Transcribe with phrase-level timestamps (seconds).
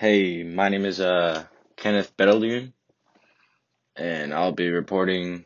[0.00, 1.44] Hey, my name is uh
[1.76, 2.72] Kenneth Betelgeuse,
[3.94, 5.44] and I'll be reporting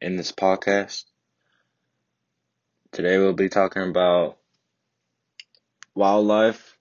[0.00, 1.04] in this podcast.
[2.90, 4.38] Today we'll be talking about
[5.94, 6.78] wildlife,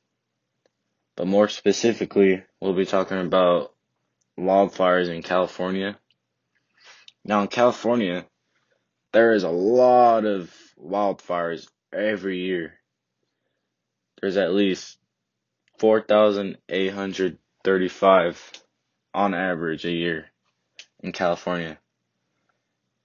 [1.17, 3.73] but more specifically, we'll be talking about
[4.39, 5.99] wildfires in California.
[7.25, 8.25] Now, in California,
[9.11, 10.49] there is a lot of
[10.81, 12.75] wildfires every year.
[14.21, 14.97] There's at least
[15.77, 18.63] 4,835
[19.13, 20.31] on average a year
[21.01, 21.77] in California.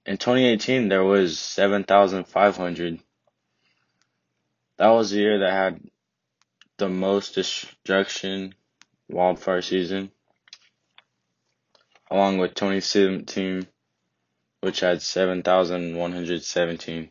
[0.07, 3.01] In 2018, there was 7,500.
[4.79, 5.79] That was the year that had
[6.79, 8.55] the most destruction
[9.09, 10.11] wildfire season,
[12.11, 13.67] along with 2017,
[14.61, 17.11] which had 7,117.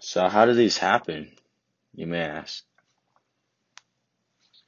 [0.00, 1.32] So how do these happen,
[1.94, 2.64] you may ask?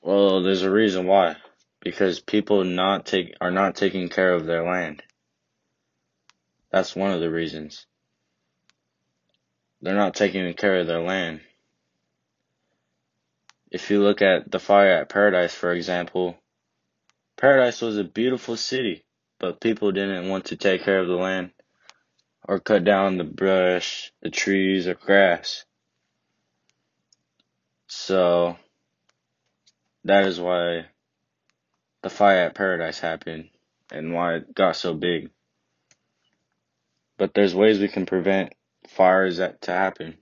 [0.02, 1.36] Well, there's a reason why.
[1.80, 5.02] Because people not take are not taking care of their land.
[6.70, 7.86] That's one of the reasons.
[9.80, 11.40] They're not taking care of their land.
[13.70, 16.36] If you look at the fire at Paradise, for example,
[17.36, 19.04] Paradise was a beautiful city,
[19.38, 21.50] but people didn't want to take care of the land
[22.48, 25.64] or cut down the brush, the trees, or grass.
[27.86, 28.56] So,
[30.04, 30.86] that is why
[32.02, 33.50] the fire at Paradise happened
[33.90, 35.30] and why it got so big.
[37.16, 38.54] But there's ways we can prevent
[38.86, 40.18] fires that to happen.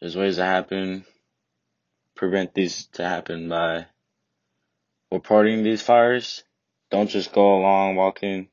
[0.00, 1.04] There's ways to happen,
[2.14, 3.86] prevent these to happen by
[5.10, 6.44] reporting these fires.
[6.90, 8.48] Don't just go along walking,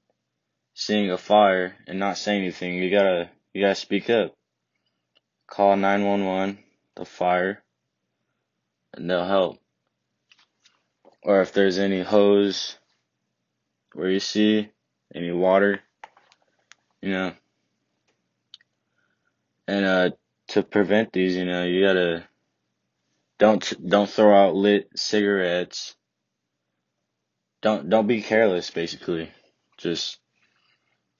[0.73, 2.75] seeing a fire and not say anything.
[2.75, 4.33] You gotta, you gotta speak up.
[5.47, 6.57] Call 911,
[6.95, 7.63] the fire,
[8.95, 9.59] and they'll help.
[11.21, 12.77] Or if there's any hose
[13.93, 14.69] where you see
[15.13, 15.81] any water,
[17.01, 17.33] you know.
[19.67, 20.09] And uh
[20.49, 22.27] to prevent these, you know, you gotta
[23.39, 25.95] don't don't throw out lit cigarettes.
[27.61, 29.31] Don't don't be careless basically.
[29.77, 30.19] Just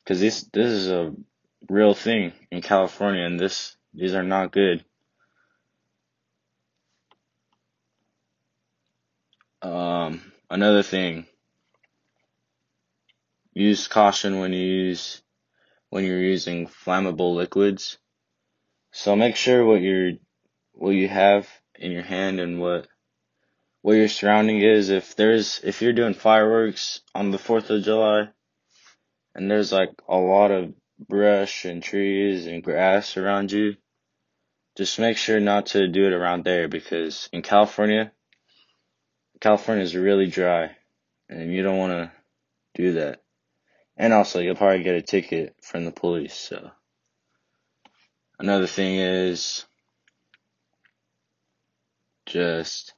[0.05, 1.13] cuz this this is a
[1.67, 4.85] real thing in California and this these are not good.
[9.65, 11.25] Um, another thing,
[13.51, 15.23] use caution when you use
[15.89, 17.97] when you're using flammable liquids.
[18.91, 20.11] So make sure what you're
[20.73, 21.49] what you have
[21.79, 22.87] in your hand and what
[23.81, 24.91] what your surrounding is.
[24.91, 28.29] If there's if you're doing fireworks on the Fourth of July,
[29.33, 33.77] and there's like a lot of brush and trees and grass around you,
[34.77, 38.11] just make sure not to do it around there because in California
[39.39, 40.71] California is really dry,
[41.29, 42.11] and you don't want to
[42.73, 43.21] do that.
[43.97, 46.33] And also, you'll probably get a ticket from the police.
[46.33, 46.71] So,
[48.39, 49.65] another thing is
[52.25, 52.93] just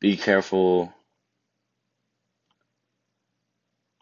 [0.00, 0.92] be careful.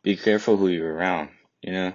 [0.03, 1.31] Be careful who you're around,
[1.63, 1.93] you know?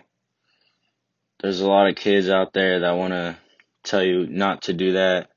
[1.42, 3.38] There's a lot of kids out there that want to
[3.84, 5.30] tell you not to do that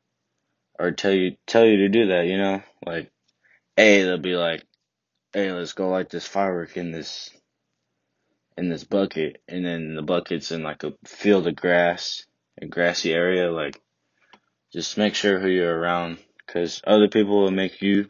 [0.78, 2.62] or tell you tell you to do that, you know?
[2.84, 3.10] Like
[3.78, 4.64] A they'll be like,
[5.32, 7.30] Hey, let's go light this firework in this
[8.56, 12.26] in this bucket and then the bucket's in like a field of grass,
[12.60, 13.80] a grassy area, like
[14.72, 18.08] just make sure who you're around because other people will make you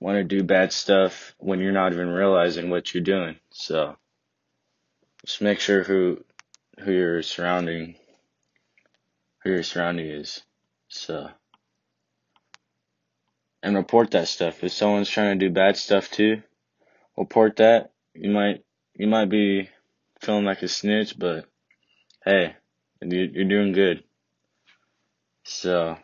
[0.00, 3.36] want to do bad stuff when you're not even realizing what you're doing.
[3.50, 3.96] So
[5.24, 6.24] just make sure who
[6.80, 7.96] who your surrounding
[9.42, 10.42] who your surrounding is.
[10.98, 11.30] So
[13.62, 14.64] and report that stuff.
[14.64, 16.42] If someone's trying to do bad stuff too,
[17.16, 17.92] report that.
[18.14, 18.64] You might
[18.94, 19.68] you might be
[20.20, 21.46] feeling like a snitch, but
[22.24, 22.56] hey,
[23.00, 24.02] you're doing good.
[25.44, 25.96] So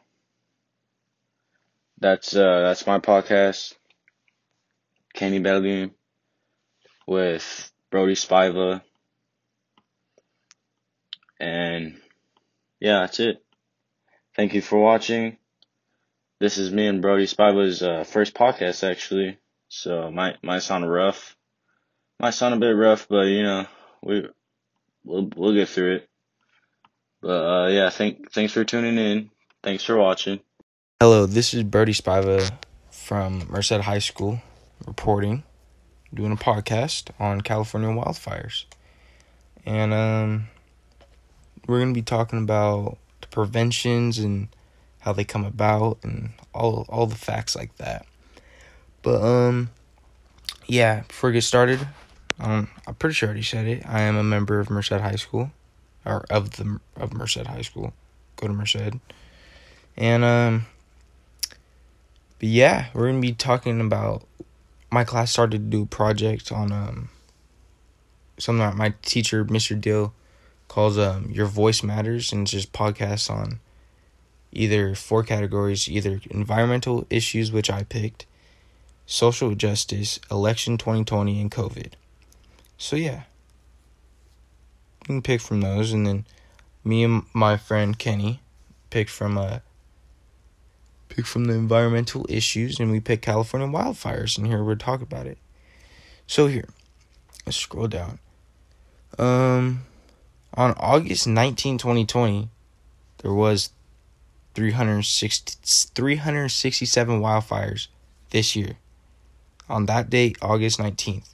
[1.99, 3.75] that's uh that's my podcast,
[5.13, 5.91] Kenny Belgium,
[7.07, 8.83] with Brody Spiva,
[11.41, 12.01] and
[12.81, 13.44] yeah, that's it.
[14.37, 15.37] Thank you for watching.
[16.41, 19.39] This is me and Brody Spiva's uh, first podcast, actually.
[19.69, 21.37] So might might sound rough,
[22.19, 23.67] might sound a bit rough, but you know
[24.03, 24.27] we
[25.05, 26.09] we'll we'll get through it.
[27.23, 29.31] But uh, yeah, thank thanks for tuning in.
[29.63, 30.41] Thanks for watching.
[31.01, 32.51] Hello, this is Brody Spiva
[32.91, 34.43] from Merced High School,
[34.87, 35.45] reporting,
[36.13, 38.65] doing a podcast on California wildfires,
[39.65, 40.49] and um,
[41.67, 44.49] we're gonna be talking about the preventions and
[45.01, 48.07] how they come about and all all the facts like that.
[49.03, 49.71] But um
[50.67, 51.87] yeah, before we get started,
[52.39, 53.83] um I'm pretty sure I already said it.
[53.87, 55.51] I am a member of Merced High School
[56.05, 57.93] or of the of Merced High School.
[58.37, 58.95] Go to Merced.
[59.97, 60.67] And um
[62.39, 64.27] but yeah, we're to be talking about
[64.91, 67.09] my class started to do project on um
[68.39, 69.81] something that my teacher Mr.
[69.81, 70.13] Dill
[70.69, 73.61] calls um Your Voice Matters and it's just podcasts on
[74.55, 78.27] either four categories, either environmental issues which I picked,
[79.07, 81.93] social justice, election 2020 and COVID.
[82.79, 83.23] So yeah.
[85.03, 86.25] You can pick from those and then
[86.83, 88.41] me and my friend Kenny
[88.91, 89.63] picked from a
[91.09, 95.27] pick from the environmental issues and we picked California wildfires and here we're talking about
[95.27, 95.39] it.
[96.27, 96.69] So here,
[97.45, 98.19] let's scroll down.
[99.19, 99.85] Um
[100.55, 102.49] on August 19, 2020,
[103.19, 103.71] there was
[104.55, 107.89] 360, 367 wildfires
[108.31, 108.77] this year.
[109.69, 111.31] On that date, August 19th.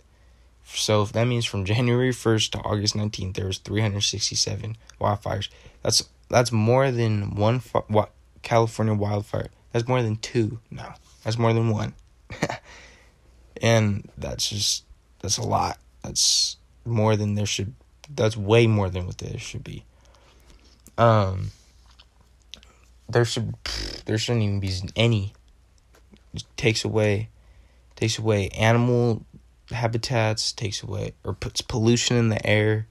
[0.65, 5.49] So that means from January 1st to August 19th, there was 367 wildfires.
[5.83, 8.07] That's that's more than one fi-
[8.43, 9.49] California wildfire.
[9.73, 10.61] That's more than two.
[10.71, 10.93] No,
[11.25, 11.95] that's more than one.
[13.63, 14.85] and that's just
[15.21, 15.79] that's a lot.
[16.03, 17.75] That's more than there should.
[18.12, 19.85] That's way more than what there should be.
[20.99, 21.51] Um,
[23.09, 23.55] there should
[24.07, 25.33] there shouldn't even be any.
[26.35, 27.29] It takes away,
[27.97, 29.25] takes away animal
[29.71, 30.53] habitats.
[30.53, 32.87] Takes away or puts pollution in the air.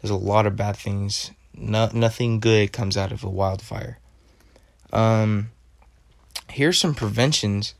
[0.00, 1.30] There's a lot of bad things.
[1.54, 3.98] No, nothing good comes out of a wildfire.
[4.92, 5.50] Um,
[6.50, 7.74] here's some preventions.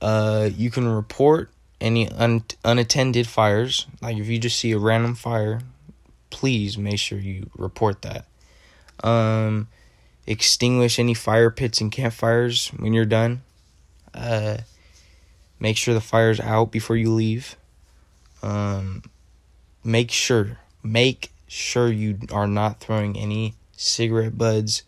[0.00, 1.50] Uh, you can report
[1.82, 3.86] any un- unattended fires.
[4.00, 5.60] Like if you just see a random fire,
[6.30, 8.26] please make sure you report that.
[9.04, 9.68] Um,
[10.26, 13.42] extinguish any fire pits and campfires when you're done.
[14.14, 14.58] Uh,
[15.58, 17.56] make sure the fire's out before you leave.
[18.42, 19.02] Um,
[19.84, 24.82] make sure, make sure you are not throwing any cigarette butts,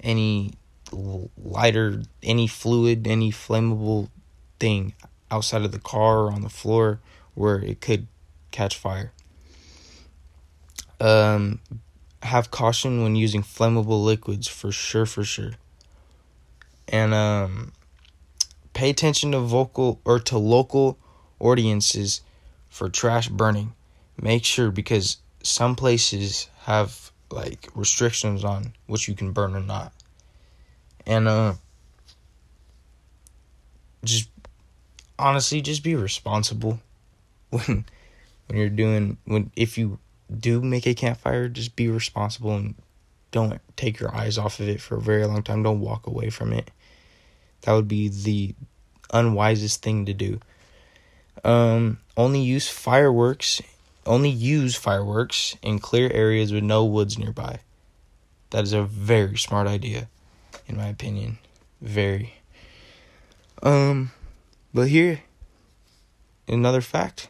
[0.00, 0.52] any
[1.36, 4.08] lighter, any fluid, any flammable
[4.58, 4.94] thing
[5.30, 7.00] outside of the car or on the floor
[7.34, 8.06] where it could
[8.50, 9.12] catch fire.
[11.00, 11.60] Um,
[12.22, 15.52] have caution when using flammable liquids for sure, for sure.
[16.88, 17.72] And um,
[18.72, 20.98] pay attention to vocal or to local
[21.38, 22.22] audiences
[22.68, 23.74] for trash burning.
[24.20, 29.92] Make sure because some places have like restrictions on what you can burn or not.
[31.06, 31.54] And uh
[34.04, 34.28] just
[35.18, 36.80] honestly just be responsible
[37.50, 37.84] when
[38.46, 39.98] when you're doing when if you
[40.36, 42.74] do make a campfire, just be responsible and
[43.30, 45.62] don't take your eyes off of it for a very long time.
[45.62, 46.70] Don't walk away from it.
[47.62, 48.54] That would be the
[49.12, 50.40] unwisest thing to do.
[51.44, 53.60] Um, only use fireworks.
[54.06, 57.60] Only use fireworks in clear areas with no woods nearby.
[58.50, 60.08] That is a very smart idea,
[60.66, 61.38] in my opinion.
[61.82, 62.34] Very.
[63.62, 64.12] Um,
[64.72, 65.22] but here,
[66.46, 67.28] another fact.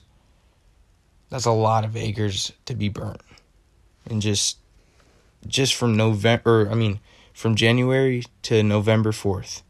[1.31, 3.21] That's a lot of acres to be burnt.
[4.05, 4.57] And just,
[5.47, 6.99] just from November, I mean,
[7.33, 9.61] from January to November 4th.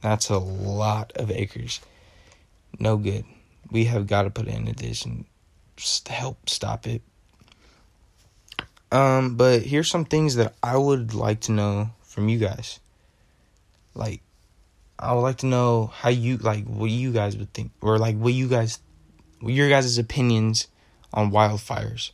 [0.00, 1.80] That's a lot of acres.
[2.78, 3.26] No good.
[3.70, 5.26] We have got to put an end to this and
[6.08, 7.02] help stop it.
[8.90, 12.80] Um, but here's some things that I would like to know from you guys.
[13.94, 14.22] Like,
[14.98, 18.16] I would like to know how you like what you guys would think, or like
[18.16, 18.78] what you guys,
[19.40, 20.68] what your guys' opinions
[21.12, 22.10] on wildfires,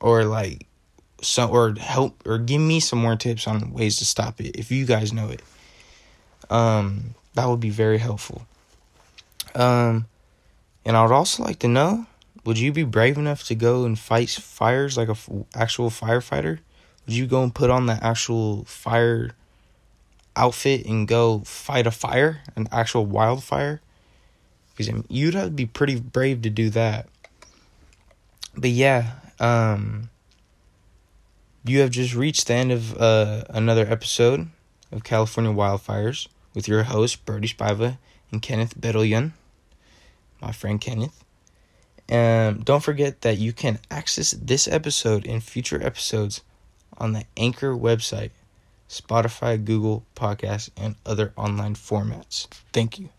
[0.00, 0.66] or like
[1.22, 4.70] so or help or give me some more tips on ways to stop it if
[4.70, 5.42] you guys know it.
[6.48, 8.46] Um, that would be very helpful.
[9.54, 10.06] Um,
[10.84, 12.06] and I would also like to know:
[12.44, 16.60] Would you be brave enough to go and fight fires like a f- actual firefighter?
[17.06, 19.32] Would you go and put on the actual fire
[20.36, 23.80] outfit and go fight a fire, an actual wildfire?
[24.76, 27.08] Because you'd have to be pretty brave to do that.
[28.54, 30.10] But yeah, um,
[31.64, 34.48] you have just reached the end of uh, another episode
[34.92, 37.98] of California Wildfires with your host, Brody Spiva,
[38.32, 39.32] and Kenneth Bedelian,
[40.40, 41.24] my friend Kenneth.
[42.10, 46.42] Um, don't forget that you can access this episode and future episodes
[46.98, 48.30] on the Anchor website,
[48.88, 52.48] Spotify, Google Podcasts, and other online formats.
[52.72, 53.10] Thank you.